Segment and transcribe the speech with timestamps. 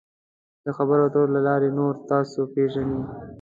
[0.65, 3.01] د خبرو اترو له لارې نور تاسو پیژني.